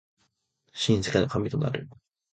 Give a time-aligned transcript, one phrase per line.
[0.73, 1.87] 新世界の神となる